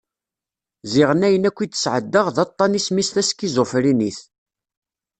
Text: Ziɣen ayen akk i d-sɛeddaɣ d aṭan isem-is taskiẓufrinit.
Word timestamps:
Ziɣen 0.91 1.25
ayen 1.27 1.47
akk 1.49 1.59
i 1.65 1.67
d-sɛeddaɣ 1.67 2.27
d 2.35 2.37
aṭan 2.45 2.77
isem-is 2.79 3.09
taskiẓufrinit. 3.11 4.19